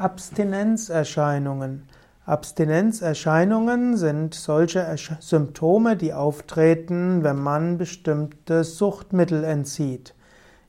[0.00, 1.82] Abstinenzerscheinungen.
[2.24, 10.14] Abstinenzerscheinungen sind solche Symptome, die auftreten, wenn man bestimmte Suchtmittel entzieht.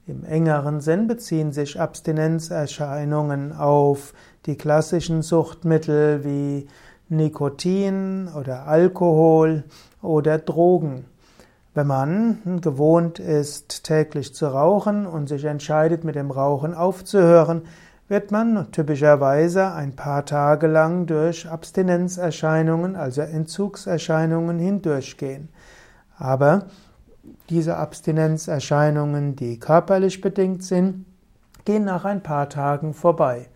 [0.05, 4.13] Im engeren Sinn beziehen sich Abstinenzerscheinungen auf
[4.47, 6.67] die klassischen Suchtmittel wie
[7.07, 9.63] Nikotin oder Alkohol
[10.01, 11.05] oder Drogen.
[11.73, 17.61] Wenn man gewohnt ist, täglich zu rauchen und sich entscheidet, mit dem Rauchen aufzuhören,
[18.11, 25.47] wird man typischerweise ein paar Tage lang durch Abstinenzerscheinungen, also Entzugserscheinungen hindurchgehen.
[26.17, 26.65] Aber
[27.49, 31.05] diese Abstinenzerscheinungen, die körperlich bedingt sind,
[31.63, 33.47] gehen nach ein paar Tagen vorbei.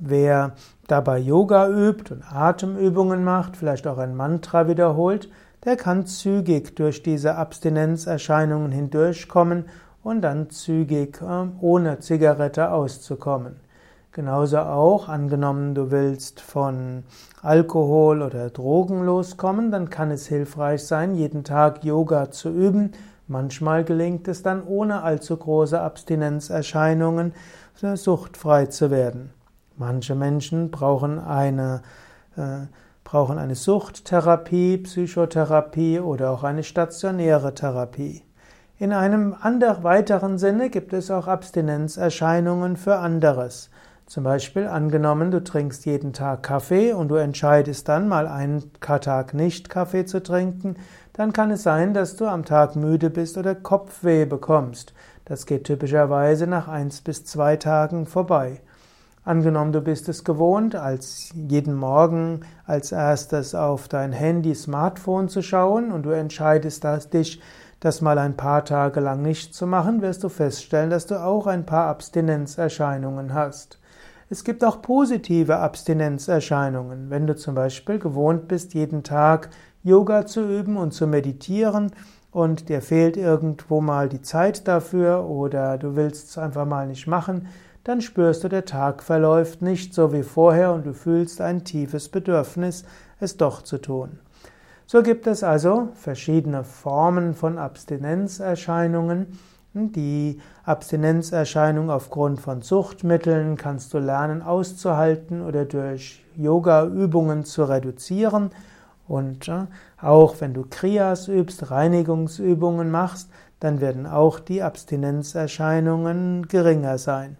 [0.00, 0.54] Wer
[0.88, 5.30] dabei Yoga übt und Atemübungen macht, vielleicht auch ein Mantra wiederholt,
[5.64, 9.66] der kann zügig durch diese Abstinenzerscheinungen hindurchkommen
[10.02, 13.67] und dann zügig äh, ohne Zigarette auszukommen.
[14.12, 17.04] Genauso auch, angenommen du willst von
[17.42, 22.92] Alkohol oder Drogen loskommen, dann kann es hilfreich sein, jeden Tag Yoga zu üben.
[23.26, 27.34] Manchmal gelingt es dann ohne allzu große Abstinenzerscheinungen
[27.74, 29.30] suchtfrei zu werden.
[29.76, 31.82] Manche Menschen brauchen eine,
[32.36, 32.66] äh,
[33.04, 38.22] brauchen eine Suchttherapie, Psychotherapie oder auch eine stationäre Therapie.
[38.78, 43.70] In einem anderen weiteren Sinne gibt es auch Abstinenzerscheinungen für anderes.
[44.08, 49.34] Zum Beispiel angenommen, du trinkst jeden Tag Kaffee und du entscheidest dann mal einen Tag
[49.34, 50.76] nicht Kaffee zu trinken,
[51.12, 54.94] dann kann es sein, dass du am Tag müde bist oder Kopfweh bekommst.
[55.26, 58.62] Das geht typischerweise nach eins bis zwei Tagen vorbei.
[59.26, 65.42] Angenommen, du bist es gewohnt, als jeden Morgen als erstes auf dein Handy, Smartphone zu
[65.42, 67.42] schauen und du entscheidest dich,
[67.80, 71.46] das mal ein paar Tage lang nicht zu machen, wirst du feststellen, dass du auch
[71.46, 73.78] ein paar Abstinenzerscheinungen hast.
[74.30, 77.08] Es gibt auch positive Abstinenzerscheinungen.
[77.08, 79.48] Wenn du zum Beispiel gewohnt bist, jeden Tag
[79.82, 81.92] Yoga zu üben und zu meditieren
[82.30, 87.06] und dir fehlt irgendwo mal die Zeit dafür oder du willst es einfach mal nicht
[87.06, 87.48] machen,
[87.84, 92.10] dann spürst du, der Tag verläuft nicht so wie vorher und du fühlst ein tiefes
[92.10, 92.84] Bedürfnis,
[93.20, 94.18] es doch zu tun.
[94.84, 99.38] So gibt es also verschiedene Formen von Abstinenzerscheinungen
[99.74, 108.50] die Abstinenzerscheinung aufgrund von Suchtmitteln kannst du lernen auszuhalten oder durch Yoga-Übungen zu reduzieren.
[109.06, 109.50] Und
[110.00, 113.30] auch wenn du Kriyas übst, Reinigungsübungen machst,
[113.60, 117.36] dann werden auch die Abstinenzerscheinungen geringer sein.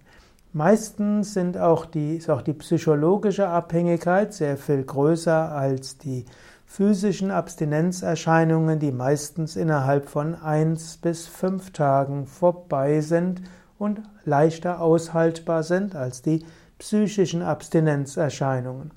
[0.53, 6.25] Meistens sind auch die, ist auch die psychologische Abhängigkeit sehr viel größer als die
[6.68, 13.40] physischen Abstinenzerscheinungen, die meistens innerhalb von eins bis fünf Tagen vorbei sind
[13.78, 16.44] und leichter aushaltbar sind als die
[16.78, 18.92] psychischen Abstinenzerscheinungen.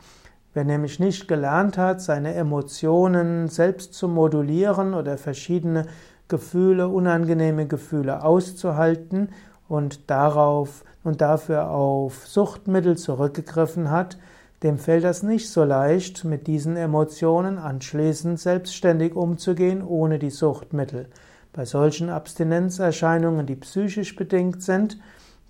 [0.53, 5.85] Wer nämlich nicht gelernt hat, seine Emotionen selbst zu modulieren oder verschiedene
[6.27, 9.29] Gefühle, unangenehme Gefühle auszuhalten
[9.69, 14.17] und darauf und dafür auf Suchtmittel zurückgegriffen hat,
[14.63, 21.07] dem fällt das nicht so leicht, mit diesen Emotionen anschließend selbstständig umzugehen, ohne die Suchtmittel.
[21.53, 24.99] Bei solchen Abstinenzerscheinungen, die psychisch bedingt sind,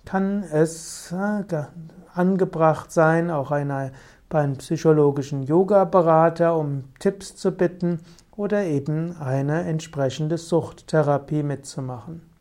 [0.04, 1.64] kann es äh,
[2.14, 3.90] angebracht sein, auch einer,
[4.28, 8.00] beim psychologischen Yoga-Berater um Tipps zu bitten
[8.34, 12.31] oder eben eine entsprechende Suchttherapie mitzumachen.